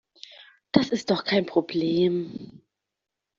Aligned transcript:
Das 0.71 0.89
ist 0.89 1.11
doch 1.11 1.25
kein 1.25 1.45
Problem. 1.45 2.63